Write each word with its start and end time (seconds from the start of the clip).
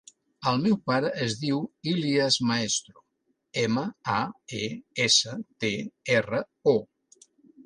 El 0.51 0.55
meu 0.61 0.77
pare 0.91 1.09
es 1.25 1.35
diu 1.41 1.59
Ilyas 1.91 2.37
Maestro: 2.51 3.03
ema, 3.65 3.85
a, 4.15 4.17
e, 4.61 4.71
essa, 5.07 5.37
te, 5.65 5.73
erra, 6.17 6.43
o. 6.75 6.77